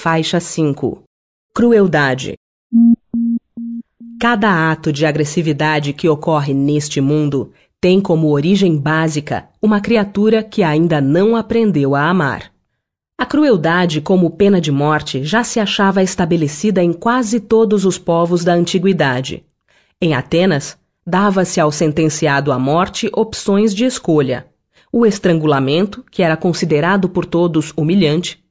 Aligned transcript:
faixa 0.00 0.40
5. 0.40 1.02
Crueldade. 1.54 2.38
Cada 4.18 4.72
ato 4.72 4.90
de 4.90 5.04
agressividade 5.04 5.92
que 5.92 6.08
ocorre 6.08 6.54
neste 6.54 7.02
mundo 7.02 7.52
tem 7.78 8.00
como 8.00 8.30
origem 8.30 8.78
básica 8.78 9.50
uma 9.60 9.78
criatura 9.78 10.42
que 10.42 10.62
ainda 10.62 11.02
não 11.02 11.36
aprendeu 11.36 11.94
a 11.94 12.08
amar. 12.08 12.50
A 13.18 13.26
crueldade 13.26 14.00
como 14.00 14.30
pena 14.30 14.58
de 14.58 14.72
morte 14.72 15.22
já 15.22 15.44
se 15.44 15.60
achava 15.60 16.02
estabelecida 16.02 16.82
em 16.82 16.94
quase 16.94 17.38
todos 17.38 17.84
os 17.84 17.98
povos 17.98 18.42
da 18.42 18.54
antiguidade. 18.54 19.44
Em 20.00 20.14
Atenas, 20.14 20.78
dava-se 21.06 21.60
ao 21.60 21.70
sentenciado 21.70 22.52
à 22.52 22.58
morte 22.58 23.10
opções 23.12 23.74
de 23.74 23.84
escolha: 23.84 24.46
o 24.90 25.04
estrangulamento, 25.04 26.02
que 26.10 26.22
era 26.22 26.38
considerado 26.38 27.06
por 27.06 27.26
todos 27.26 27.70
humilhante, 27.76 28.42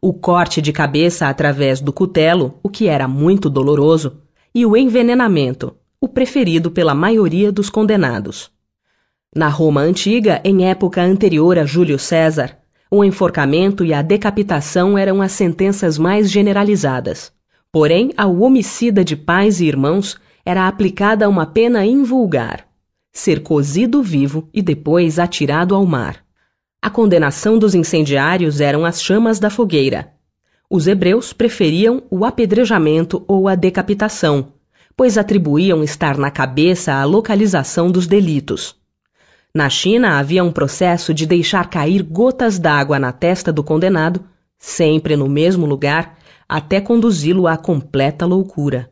o 0.00 0.12
corte 0.12 0.60
de 0.60 0.72
cabeça 0.72 1.28
através 1.28 1.80
do 1.80 1.92
cutelo, 1.92 2.58
o 2.62 2.68
que 2.68 2.86
era 2.86 3.08
muito 3.08 3.48
doloroso, 3.48 4.18
e 4.54 4.64
o 4.64 4.76
envenenamento, 4.76 5.76
o 6.00 6.08
preferido 6.08 6.70
pela 6.70 6.94
maioria 6.94 7.50
dos 7.50 7.70
condenados. 7.70 8.50
Na 9.34 9.48
Roma 9.48 9.82
antiga, 9.82 10.40
em 10.44 10.68
época 10.68 11.02
anterior 11.02 11.58
a 11.58 11.64
Júlio 11.64 11.98
César, 11.98 12.56
o 12.90 13.04
enforcamento 13.04 13.84
e 13.84 13.92
a 13.92 14.00
decapitação 14.00 14.96
eram 14.96 15.20
as 15.20 15.32
sentenças 15.32 15.98
mais 15.98 16.30
generalizadas. 16.30 17.32
Porém, 17.72 18.12
ao 18.16 18.38
homicida 18.40 19.04
de 19.04 19.16
pais 19.16 19.60
e 19.60 19.66
irmãos 19.66 20.16
era 20.44 20.68
aplicada 20.68 21.28
uma 21.28 21.44
pena 21.44 21.84
invulgar: 21.84 22.66
ser 23.12 23.42
cozido 23.42 24.02
vivo 24.02 24.48
e 24.54 24.62
depois 24.62 25.18
atirado 25.18 25.74
ao 25.74 25.84
mar. 25.84 26.25
A 26.86 26.90
condenação 26.90 27.58
dos 27.58 27.74
incendiários 27.74 28.60
eram 28.60 28.84
as 28.84 29.02
chamas 29.02 29.40
da 29.40 29.50
fogueira. 29.50 30.12
Os 30.70 30.86
hebreus 30.86 31.32
preferiam 31.32 32.04
o 32.08 32.24
apedrejamento 32.24 33.24
ou 33.26 33.48
a 33.48 33.56
decapitação, 33.56 34.52
pois 34.96 35.18
atribuíam 35.18 35.82
estar 35.82 36.16
na 36.16 36.30
cabeça 36.30 36.92
a 36.92 37.02
localização 37.02 37.90
dos 37.90 38.06
delitos. 38.06 38.76
Na 39.52 39.68
China 39.68 40.16
havia 40.16 40.44
um 40.44 40.52
processo 40.52 41.12
de 41.12 41.26
deixar 41.26 41.68
cair 41.68 42.04
gotas 42.04 42.56
d'água 42.56 43.00
na 43.00 43.10
testa 43.10 43.52
do 43.52 43.64
condenado, 43.64 44.20
sempre 44.56 45.16
no 45.16 45.28
mesmo 45.28 45.66
lugar, 45.66 46.16
até 46.48 46.80
conduzi-lo 46.80 47.48
à 47.48 47.56
completa 47.56 48.24
loucura. 48.24 48.88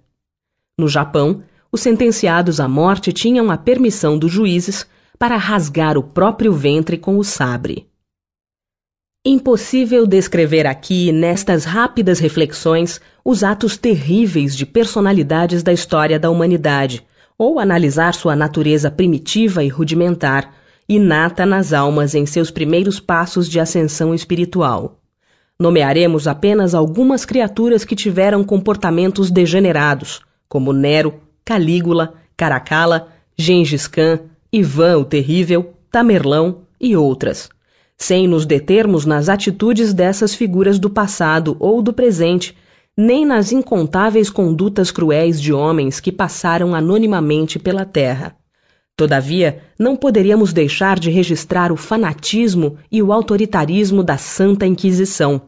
No 0.77 0.89
Japão, 0.89 1.45
os 1.71 1.81
sentenciados 1.81 2.59
à 2.59 2.67
morte 2.67 3.13
tinham 3.13 3.53
a 3.53 3.57
permissão 3.57 4.19
dos 4.19 4.33
juízes 4.33 4.85
para 5.25 5.39
rasgar 5.39 5.97
o 5.97 6.03
próprio 6.03 6.53
ventre 6.53 6.99
com 6.99 7.17
o 7.17 7.25
sabre. 7.25 7.89
Impossível 9.25 10.07
descrever 10.07 10.67
aqui, 10.67 11.13
nestas 11.13 11.65
rápidas 11.65 12.19
reflexões, 12.19 13.01
os 13.25 13.43
atos 13.43 13.79
terríveis 13.79 14.55
de 14.55 14.67
personalidades 14.67 15.63
da 15.63 15.73
história 15.73 16.19
da 16.19 16.29
humanidade, 16.29 17.07
ou 17.39 17.59
analisar 17.59 18.13
sua 18.13 18.37
natureza 18.37 18.91
primitiva 18.91 19.65
e 19.65 19.69
rudimentar, 19.69 20.55
inata 20.87 21.47
nas 21.47 21.73
almas 21.73 22.15
em 22.15 22.27
seus 22.27 22.51
primeiros 22.51 23.01
passos 23.01 23.49
de 23.49 23.59
ascensão 23.59 24.15
espiritual. 24.15 25.01
Nomearemos 25.59 26.29
apenas 26.29 26.75
algumas 26.75 27.25
criaturas 27.25 27.83
que 27.83 27.97
tiveram 27.97 28.45
comportamentos 28.45 29.31
degenerados, 29.31 30.21
como 30.47 30.71
Nero, 30.71 31.15
Calígula, 31.43 32.13
Caracala, 32.37 33.09
Gengis 33.39 33.87
Khan, 33.87 34.21
Ivan 34.57 34.99
o 34.99 35.05
Terrível, 35.05 35.75
Tamerlão 35.91 36.61
e 36.81 36.97
outras, 36.97 37.51
sem 37.97 38.29
nos 38.29 38.47
determos 38.47 39.05
nas 39.05 39.29
atitudes 39.29 39.93
dessas 39.93 40.33
figuras 40.33 40.79
do 40.79 40.89
passado 40.89 41.57
ou 41.59 41.83
do 41.83 41.93
presente 41.93 42.57
nem 42.97 43.27
nas 43.27 43.51
incontáveis 43.51 44.31
condutas 44.31 44.93
cruéis 44.93 45.43
de 45.43 45.53
homens 45.53 45.99
que 45.99 46.13
passaram 46.13 46.73
anonimamente 46.73 47.59
pela 47.59 47.85
terra. 47.85 48.37
Todavia, 48.97 49.61
não 49.77 49.97
poderíamos 49.97 50.53
deixar 50.53 51.01
de 51.01 51.11
registrar 51.11 51.73
o 51.73 51.77
fanatismo 51.77 52.79
e 52.93 53.03
o 53.03 53.13
autoritarismo 53.13 54.05
da 54.05 54.17
Santa 54.17 54.65
Inquisição, 54.65 55.43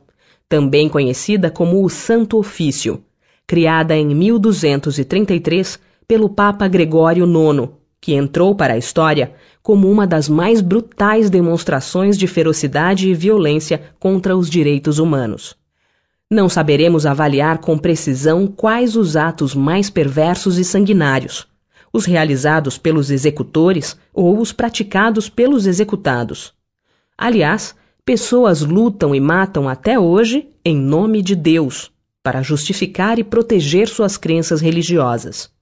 também 0.49 0.89
conhecida 0.89 1.49
como 1.49 1.85
o 1.85 1.89
Santo 1.89 2.37
Ofício, 2.37 3.05
criada 3.47 3.97
em 3.97 4.13
1233 4.13 5.79
pelo 6.09 6.29
Papa 6.29 6.67
Gregório 6.67 7.25
IX, 7.25 7.71
que 8.07 8.15
entrou 8.15 8.55
para 8.55 8.75
a 8.75 8.79
história 8.79 9.35
como 9.61 9.91
uma 9.91 10.07
das 10.07 10.29
mais 10.29 10.61
brutais 10.61 11.29
demonstrações 11.29 12.17
de 12.17 12.29
ferocidade 12.29 13.11
e 13.11 13.15
violência 13.15 13.83
contra 13.99 14.37
os 14.37 14.49
direitos 14.49 15.01
humanos. 15.01 15.57
Não 16.31 16.49
saberemos 16.49 17.05
avaliar 17.05 17.59
com 17.59 17.77
precisão 17.77 18.47
quais 18.47 18.95
os 18.95 19.17
atos 19.17 19.57
mais 19.57 19.91
perversos 19.91 20.57
e 20.57 20.63
sanguinários, 20.63 21.49
os 21.93 22.05
realizados 22.05 22.79
pelos 22.79 23.11
executores 23.11 23.99
ou 24.15 24.39
os 24.39 24.53
praticados 24.53 25.29
pelos 25.29 25.67
executados. 25.67 26.55
Aliás, 27.19 27.75
pessoas 28.05 28.61
lutam 28.61 29.17
e 29.17 29.19
matam 29.19 29.69
até 29.69 29.99
hoje 29.99 30.47
em 30.65 30.77
nome 30.77 31.23
de 31.23 31.35
Deus, 31.35 31.91
para 32.23 32.41
justificar 32.41 33.19
e 33.19 33.25
proteger 33.25 33.89
suas 33.89 34.17
crenças 34.17 34.61
religiosas. 34.61 35.56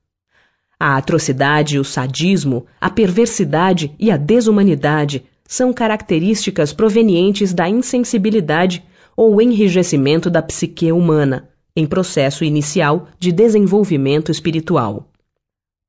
A 0.79 0.97
atrocidade, 0.97 1.79
o 1.79 1.85
sadismo, 1.85 2.67
a 2.81 2.91
perversidade 2.91 3.95
e 3.99 4.11
a 4.11 4.17
desumanidade 4.17 5.25
são 5.47 5.73
características 5.73 6.73
provenientes 6.73 7.53
da 7.53 7.69
insensibilidade 7.69 8.85
ou 9.17 9.41
enrijecimento 9.41 10.29
da 10.29 10.43
psique 10.43 10.91
humana, 10.91 11.49
em 11.77 11.87
processo 11.87 12.45
inicial 12.45 13.09
de 13.19 13.31
desenvolvimento 13.31 14.31
espiritual. 14.31 15.09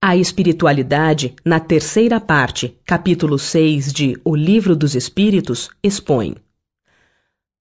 A 0.01 0.15
espiritualidade, 0.15 1.35
na 1.43 1.59
terceira 1.59 2.19
parte, 2.19 2.77
capítulo 2.85 3.39
6 3.39 3.91
de 3.91 4.19
O 4.23 4.35
Livro 4.35 4.75
dos 4.75 4.93
Espíritos, 4.93 5.69
expõe: 5.83 6.35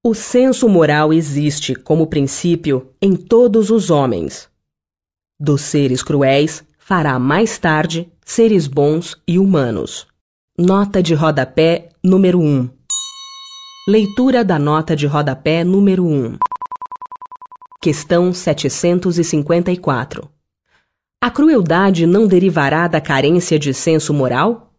O 0.03 0.13
senso 0.13 0.69
moral 0.69 1.11
existe, 1.11 1.73
como 1.73 2.05
princípio, 2.05 2.91
em 3.01 3.15
todos 3.15 3.71
os 3.71 3.89
homens. 3.89 4.47
Dos 5.39 5.61
seres 5.61 6.03
cruéis, 6.03 6.63
fará 6.87 7.17
mais 7.17 7.57
tarde 7.57 8.07
seres 8.23 8.67
bons 8.67 9.19
e 9.27 9.39
humanos. 9.39 10.05
Nota 10.55 11.01
de 11.01 11.15
rodapé 11.15 11.89
número 12.03 12.39
1 12.39 12.69
Leitura 13.89 14.45
da 14.45 14.59
nota 14.59 14.95
de 14.95 15.07
rodapé 15.07 15.63
número 15.63 16.05
1. 16.05 16.37
Questão 17.81 18.31
754. 18.31 20.29
A 21.19 21.31
crueldade 21.31 22.05
não 22.05 22.27
derivará 22.27 22.87
da 22.87 23.01
carência 23.01 23.57
de 23.57 23.73
senso 23.73 24.13
moral? 24.13 24.71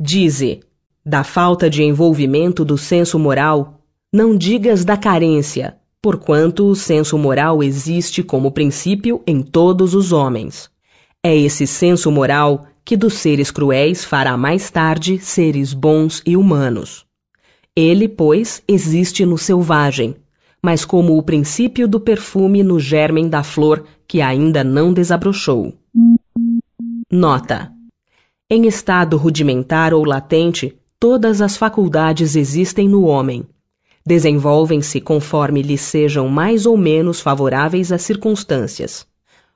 Dize, 0.00 0.60
da 1.04 1.22
falta 1.22 1.68
de 1.68 1.82
envolvimento 1.82 2.64
do 2.64 2.78
senso 2.78 3.18
moral, 3.18 3.82
não 4.10 4.34
digas 4.34 4.82
da 4.82 4.96
carência, 4.96 5.76
porquanto 6.00 6.68
o 6.68 6.74
senso 6.74 7.18
moral 7.18 7.62
existe 7.62 8.22
como 8.22 8.50
princípio 8.50 9.22
em 9.26 9.42
todos 9.42 9.94
os 9.94 10.10
homens. 10.10 10.71
É 11.24 11.36
esse 11.36 11.68
senso 11.68 12.10
moral 12.10 12.66
que 12.84 12.96
dos 12.96 13.14
seres 13.14 13.50
cruéis 13.50 14.04
fará 14.04 14.36
mais 14.36 14.70
tarde 14.70 15.20
seres 15.20 15.72
bons 15.72 16.20
e 16.26 16.36
humanos. 16.36 17.06
Ele, 17.76 18.08
pois, 18.08 18.60
existe 18.66 19.24
no 19.24 19.38
selvagem, 19.38 20.16
mas 20.60 20.84
como 20.84 21.16
o 21.16 21.22
princípio 21.22 21.86
do 21.86 22.00
perfume 22.00 22.64
no 22.64 22.80
germen 22.80 23.28
da 23.28 23.44
flor 23.44 23.84
que 24.06 24.20
ainda 24.20 24.64
não 24.64 24.92
desabrochou. 24.92 25.72
Nota: 27.10 27.72
Em 28.50 28.66
estado 28.66 29.16
rudimentar 29.16 29.94
ou 29.94 30.04
latente, 30.04 30.76
todas 30.98 31.40
as 31.40 31.56
faculdades 31.56 32.34
existem 32.34 32.88
no 32.88 33.04
homem. 33.04 33.46
Desenvolvem-se 34.04 35.00
conforme 35.00 35.62
lhes 35.62 35.82
sejam 35.82 36.28
mais 36.28 36.66
ou 36.66 36.76
menos 36.76 37.20
favoráveis 37.20 37.92
as 37.92 38.02
circunstâncias. 38.02 39.06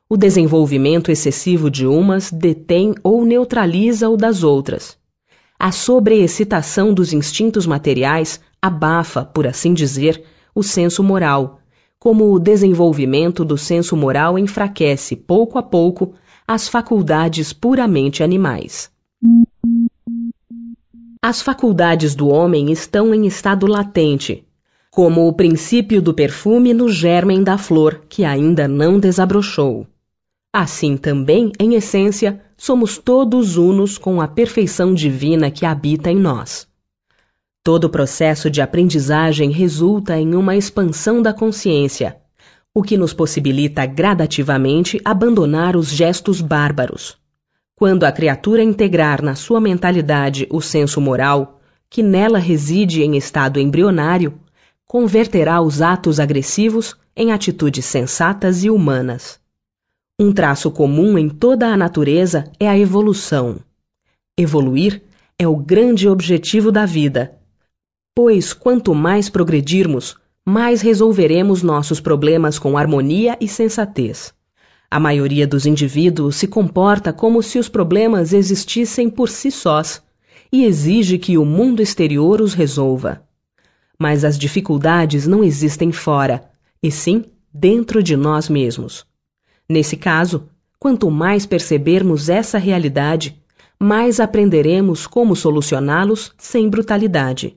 O 0.08 0.16
desenvolvimento 0.16 1.10
excessivo 1.10 1.68
de 1.68 1.84
umas 1.84 2.30
detém 2.30 2.94
ou 3.02 3.24
neutraliza 3.24 4.08
o 4.08 4.16
das 4.16 4.44
outras. 4.44 4.96
A 5.58 5.72
sobreexcitação 5.72 6.94
dos 6.94 7.12
instintos 7.12 7.66
materiais 7.66 8.40
abafa, 8.62 9.24
por 9.24 9.48
assim 9.48 9.74
dizer, 9.74 10.22
o 10.54 10.62
senso 10.62 11.02
moral, 11.02 11.58
como 11.98 12.32
o 12.32 12.38
desenvolvimento 12.38 13.44
do 13.44 13.58
senso 13.58 13.96
moral 13.96 14.38
enfraquece 14.38 15.16
pouco 15.16 15.58
a 15.58 15.62
pouco 15.62 16.14
as 16.46 16.68
faculdades 16.68 17.52
puramente 17.52 18.22
animais. 18.22 18.88
As 21.20 21.42
faculdades 21.42 22.14
do 22.14 22.28
homem 22.28 22.70
estão 22.70 23.12
em 23.12 23.26
estado 23.26 23.66
latente, 23.66 24.46
como 24.88 25.26
o 25.26 25.32
princípio 25.32 26.00
do 26.00 26.14
perfume 26.14 26.72
no 26.72 26.88
germen 26.88 27.42
da 27.42 27.58
flor 27.58 28.02
que 28.08 28.24
ainda 28.24 28.68
não 28.68 29.00
desabrochou. 29.00 29.84
Assim 30.58 30.96
também, 30.96 31.52
em 31.60 31.74
essência, 31.74 32.40
somos 32.56 32.96
todos 32.96 33.58
unos 33.58 33.98
com 33.98 34.22
a 34.22 34.26
perfeição 34.26 34.94
divina 34.94 35.50
que 35.50 35.66
habita 35.66 36.10
em 36.10 36.16
nós. 36.16 36.66
Todo 37.62 37.90
processo 37.90 38.48
de 38.48 38.62
aprendizagem 38.62 39.50
resulta 39.50 40.18
em 40.18 40.34
uma 40.34 40.56
expansão 40.56 41.20
da 41.20 41.34
consciência, 41.34 42.16
o 42.72 42.82
que 42.82 42.96
nos 42.96 43.12
possibilita 43.12 43.84
gradativamente 43.84 44.98
abandonar 45.04 45.76
os 45.76 45.90
gestos 45.90 46.40
bárbaros. 46.40 47.18
Quando 47.74 48.04
a 48.04 48.10
criatura 48.10 48.62
integrar 48.62 49.20
na 49.20 49.34
sua 49.34 49.60
mentalidade 49.60 50.46
o 50.50 50.62
senso 50.62 51.02
moral, 51.02 51.60
que 51.90 52.02
nela 52.02 52.38
reside 52.38 53.02
em 53.02 53.14
estado 53.14 53.60
embrionário, 53.60 54.40
converterá 54.86 55.60
os 55.60 55.82
atos 55.82 56.18
agressivos 56.18 56.96
em 57.14 57.30
atitudes 57.30 57.84
sensatas 57.84 58.64
e 58.64 58.70
humanas. 58.70 59.38
Um 60.18 60.32
traço 60.32 60.70
comum 60.70 61.18
em 61.18 61.28
toda 61.28 61.66
a 61.66 61.76
natureza 61.76 62.50
é 62.58 62.66
a 62.66 62.78
evolução. 62.78 63.58
Evoluir 64.34 65.02
é 65.38 65.46
o 65.46 65.54
grande 65.54 66.08
objetivo 66.08 66.72
da 66.72 66.86
vida, 66.86 67.38
pois 68.14 68.54
quanto 68.54 68.94
mais 68.94 69.28
progredirmos, 69.28 70.16
mais 70.42 70.80
resolveremos 70.80 71.62
nossos 71.62 72.00
problemas 72.00 72.58
com 72.58 72.78
harmonia 72.78 73.36
e 73.38 73.46
sensatez. 73.46 74.32
A 74.90 74.98
maioria 74.98 75.46
dos 75.46 75.66
indivíduos 75.66 76.36
se 76.36 76.48
comporta 76.48 77.12
como 77.12 77.42
se 77.42 77.58
os 77.58 77.68
problemas 77.68 78.32
existissem 78.32 79.10
por 79.10 79.28
si 79.28 79.50
sós 79.50 80.02
e 80.50 80.64
exige 80.64 81.18
que 81.18 81.36
o 81.36 81.44
mundo 81.44 81.82
exterior 81.82 82.40
os 82.40 82.54
resolva. 82.54 83.22
Mas 83.98 84.24
as 84.24 84.38
dificuldades 84.38 85.26
não 85.26 85.44
existem 85.44 85.92
fora, 85.92 86.48
e 86.82 86.90
sim 86.90 87.26
dentro 87.52 88.02
de 88.02 88.16
nós 88.16 88.48
mesmos. 88.48 89.04
Nesse 89.68 89.96
caso, 89.96 90.48
quanto 90.78 91.10
mais 91.10 91.44
percebermos 91.44 92.28
essa 92.28 92.58
realidade, 92.58 93.40
mais 93.78 94.20
aprenderemos 94.20 95.06
como 95.06 95.34
solucioná-los 95.34 96.32
sem 96.38 96.68
brutalidade. 96.68 97.56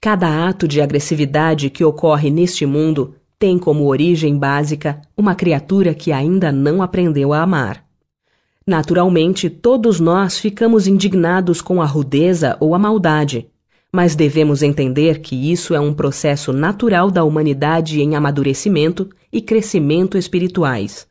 Cada 0.00 0.48
ato 0.48 0.66
de 0.66 0.80
agressividade 0.80 1.68
que 1.68 1.84
ocorre 1.84 2.30
neste 2.30 2.64
mundo 2.64 3.14
tem 3.38 3.58
como 3.58 3.86
origem 3.86 4.38
básica 4.38 5.00
uma 5.16 5.34
criatura 5.34 5.94
que 5.94 6.12
ainda 6.12 6.52
não 6.52 6.82
aprendeu 6.82 7.32
a 7.32 7.42
amar. 7.42 7.84
Naturalmente, 8.66 9.50
todos 9.50 9.98
nós 9.98 10.38
ficamos 10.38 10.86
indignados 10.86 11.60
com 11.60 11.82
a 11.82 11.86
rudeza 11.86 12.56
ou 12.60 12.74
a 12.74 12.78
maldade, 12.78 13.50
mas 13.92 14.14
devemos 14.14 14.62
entender 14.62 15.20
que 15.20 15.50
isso 15.50 15.74
é 15.74 15.80
um 15.80 15.92
processo 15.92 16.52
natural 16.52 17.10
da 17.10 17.24
humanidade 17.24 18.00
em 18.00 18.14
amadurecimento 18.14 19.08
e 19.32 19.40
crescimento 19.40 20.16
espirituais. 20.16 21.08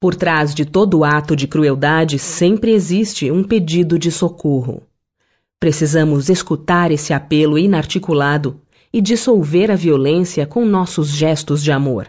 Por 0.00 0.14
trás 0.14 0.54
de 0.54 0.64
todo 0.64 1.04
ato 1.04 1.36
de 1.36 1.46
crueldade 1.46 2.18
sempre 2.18 2.72
existe 2.72 3.30
um 3.30 3.44
pedido 3.44 3.98
de 3.98 4.10
socorro. 4.10 4.82
Precisamos 5.58 6.30
escutar 6.30 6.90
esse 6.90 7.12
apelo 7.12 7.58
inarticulado 7.58 8.62
e 8.90 9.02
dissolver 9.02 9.70
a 9.70 9.76
violência 9.76 10.46
com 10.46 10.64
nossos 10.64 11.08
gestos 11.08 11.62
de 11.62 11.70
amor. 11.70 12.08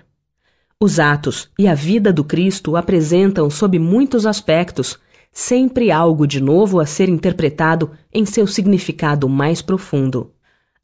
Os 0.79 0.99
atos 0.99 1.49
e 1.59 1.67
a 1.67 1.75
vida 1.75 2.13
do 2.13 2.23
Cristo 2.23 2.77
apresentam, 2.77 3.49
sob 3.49 3.77
muitos 3.77 4.25
aspectos, 4.25 4.97
sempre 5.31 5.92
algo 5.92 6.28
de 6.28 6.42
novo 6.42 6.80
a 6.80 6.86
ser 6.86 7.10
interpretado 7.10 7.92
em 8.13 8.25
seu 8.25 8.45
significado 8.45 9.30
mais 9.30 9.62
profundo. 9.62 10.31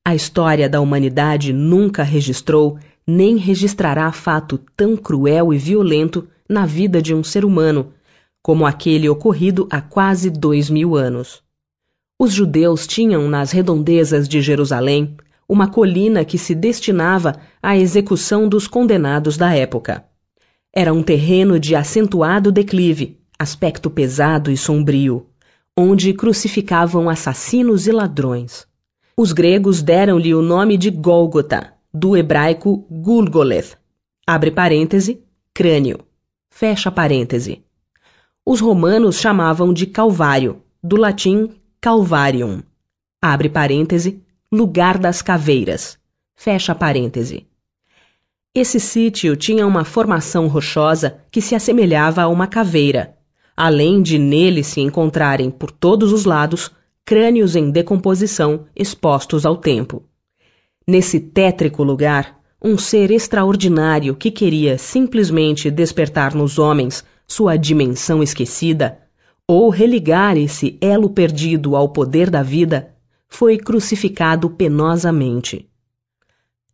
A 0.03 0.15
história 0.15 0.69
da 0.69 0.79
humanidade 0.79 1.51
nunca 1.51 2.03
registrou 2.03 2.77
nem 3.05 3.37
registrará 3.37 4.11
fato 4.11 4.59
tão 4.75 4.95
cruel 4.95 5.53
e 5.53 5.57
violento 5.57 6.27
na 6.49 6.65
vida 6.65 7.01
de 7.01 7.13
um 7.13 7.23
ser 7.23 7.43
humano 7.43 7.93
como 8.47 8.65
aquele 8.65 9.09
ocorrido 9.09 9.67
há 9.69 9.81
quase 9.81 10.29
dois 10.29 10.69
mil 10.69 10.95
anos. 10.95 11.43
Os 12.17 12.31
judeus 12.31 12.87
tinham 12.87 13.27
nas 13.27 13.51
redondezas 13.51 14.25
de 14.25 14.41
Jerusalém 14.41 15.17
uma 15.49 15.67
colina 15.67 16.23
que 16.23 16.37
se 16.37 16.55
destinava 16.55 17.41
à 17.61 17.77
execução 17.77 18.47
dos 18.47 18.65
condenados 18.65 19.35
da 19.35 19.53
época. 19.53 20.05
Era 20.73 20.93
um 20.93 21.03
terreno 21.03 21.59
de 21.59 21.75
acentuado 21.75 22.49
declive, 22.49 23.19
aspecto 23.39 23.89
pesado 23.89 24.51
e 24.51 24.57
sombrio, 24.57 25.27
onde 25.75 26.13
crucificavam 26.13 27.09
assassinos 27.09 27.87
e 27.87 27.91
ladrões. 27.91 28.67
Os 29.15 29.31
gregos 29.31 29.81
deram-lhe 29.81 30.33
o 30.33 30.41
nome 30.41 30.77
de 30.77 30.89
Gólgota, 30.89 31.73
do 31.93 32.15
hebraico 32.15 32.85
Gulgoleth, 32.89 33.77
abre 34.25 34.51
parêntese, 34.51 35.23
crânio, 35.53 35.99
fecha 36.49 36.91
parêntese. 36.91 37.63
Os 38.45 38.59
romanos 38.59 39.19
chamavam 39.19 39.73
de 39.73 39.85
Calvário, 39.85 40.61
do 40.83 40.95
latim 40.95 41.49
Calvarium. 41.81 42.61
Abre 43.21 43.49
parêntese, 43.49 44.23
lugar 44.51 44.97
das 44.97 45.21
caveiras. 45.21 45.97
Fecha 46.35 46.73
parêntese. 46.75 47.47
Esse 48.53 48.79
sítio 48.79 49.35
tinha 49.35 49.67
uma 49.67 49.83
formação 49.83 50.47
rochosa 50.47 51.21
que 51.31 51.41
se 51.41 51.55
assemelhava 51.55 52.21
a 52.21 52.27
uma 52.27 52.47
caveira, 52.47 53.16
além 53.57 54.03
de 54.03 54.19
nele 54.19 54.63
se 54.63 54.79
encontrarem 54.79 55.49
por 55.49 55.71
todos 55.71 56.13
os 56.13 56.25
lados 56.25 56.71
crânios 57.03 57.55
em 57.55 57.71
decomposição 57.71 58.65
expostos 58.75 59.47
ao 59.47 59.57
tempo. 59.57 60.03
Nesse 60.87 61.19
tétrico 61.19 61.83
lugar, 61.83 62.39
um 62.63 62.77
ser 62.77 63.09
extraordinário 63.09 64.15
que 64.15 64.29
queria 64.29 64.77
simplesmente 64.77 65.71
despertar 65.71 66.35
nos 66.35 66.59
homens 66.59 67.03
sua 67.27 67.57
dimensão 67.57 68.21
esquecida 68.21 68.99
ou 69.47 69.69
religar 69.69 70.37
esse 70.37 70.77
elo 70.79 71.09
perdido 71.09 71.75
ao 71.75 71.89
poder 71.89 72.29
da 72.29 72.43
vida, 72.43 72.93
foi 73.27 73.57
crucificado 73.57 74.49
penosamente. 74.49 75.69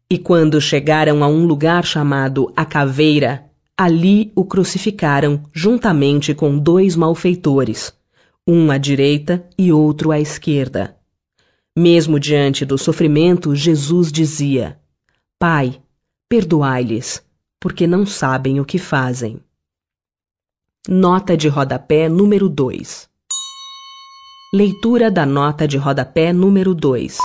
E 0.10 0.18
quando 0.18 0.60
chegaram 0.60 1.24
a 1.24 1.28
um 1.28 1.46
lugar 1.46 1.86
chamado 1.86 2.52
a 2.56 2.66
Caveira, 2.66 3.46
ali 3.78 4.32
o 4.36 4.46
crucificaram 4.46 5.44
juntamente 5.52 6.34
com 6.34 6.58
dois 6.58 6.96
malfeitores, 6.96 7.94
um 8.48 8.70
à 8.70 8.78
direita 8.78 9.48
e 9.58 9.72
outro 9.72 10.12
à 10.12 10.20
esquerda. 10.20 10.96
Mesmo 11.76 12.20
diante 12.20 12.66
do 12.66 12.78
sofrimento, 12.78 13.56
Jesus 13.56 14.12
dizia: 14.12 14.80
Pai, 15.40 15.82
perdoai-lhes, 16.30 17.24
porque 17.60 17.88
não 17.88 18.06
sabem 18.06 18.60
o 18.60 18.66
que 18.66 18.78
fazem. 18.78 19.40
Nota 20.88 21.36
de 21.38 21.48
rodapé 21.48 22.10
número 22.10 22.50
2 22.50 23.10
Leitura 24.54 25.10
da 25.10 25.26
nota 25.26 25.66
de 25.66 25.78
rodapé 25.78 26.34
número 26.34 26.76
2 26.76 27.18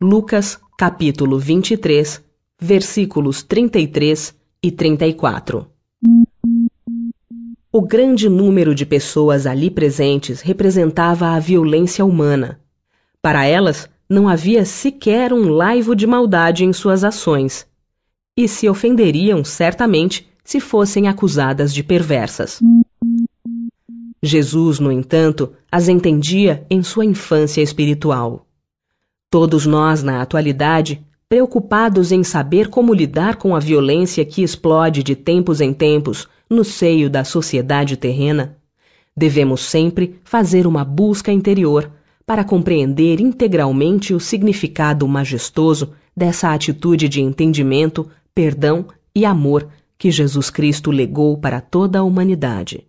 Lucas, 0.00 0.58
capítulo 0.78 1.38
23, 1.38 2.24
versículos 2.58 3.42
33 3.42 4.34
e 4.62 4.70
34 4.70 5.66
O 7.72 7.82
grande 7.82 8.28
número 8.28 8.74
de 8.74 8.86
pessoas 8.86 9.46
ali 9.46 9.70
presentes 9.70 10.40
representava 10.40 11.28
a 11.28 11.38
violência 11.38 12.04
humana. 12.04 12.60
Para 13.20 13.44
elas, 13.44 13.88
não 14.08 14.28
havia 14.28 14.64
sequer 14.64 15.32
um 15.32 15.48
laivo 15.48 15.94
de 15.94 16.06
maldade 16.06 16.64
em 16.64 16.72
suas 16.72 17.04
ações, 17.04 17.66
e 18.36 18.46
se 18.46 18.68
ofenderiam 18.68 19.42
certamente 19.44 20.28
se 20.44 20.60
fossem 20.60 21.08
acusadas 21.08 21.74
de 21.74 21.82
perversas. 21.82 22.60
Jesus, 24.22 24.78
no 24.78 24.92
entanto, 24.92 25.52
as 25.70 25.88
entendia 25.88 26.66
em 26.70 26.82
sua 26.82 27.04
infância 27.04 27.60
espiritual. 27.60 28.46
Todos 29.30 29.66
nós, 29.66 30.02
na 30.02 30.22
atualidade, 30.22 31.04
preocupados 31.28 32.12
em 32.12 32.22
saber 32.22 32.68
como 32.68 32.94
lidar 32.94 33.36
com 33.36 33.56
a 33.56 33.58
violência 33.58 34.24
que 34.24 34.42
explode 34.42 35.02
de 35.02 35.16
tempos 35.16 35.60
em 35.60 35.72
tempos 35.72 36.28
no 36.48 36.62
seio 36.62 37.10
da 37.10 37.24
sociedade 37.24 37.96
terrena, 37.96 38.56
devemos 39.16 39.62
sempre 39.62 40.20
fazer 40.22 40.66
uma 40.66 40.84
busca 40.84 41.32
interior 41.32 41.90
para 42.24 42.44
compreender 42.44 43.20
integralmente 43.20 44.14
o 44.14 44.20
significado 44.20 45.06
majestoso 45.08 45.92
dessa 46.16 46.52
atitude 46.52 47.08
de 47.08 47.20
entendimento, 47.20 48.08
perdão 48.34 48.86
e 49.14 49.24
amor 49.24 49.68
que 49.98 50.10
Jesus 50.10 50.50
Cristo 50.50 50.90
legou 50.90 51.38
para 51.38 51.60
toda 51.60 51.98
a 51.98 52.02
humanidade. 52.02 52.86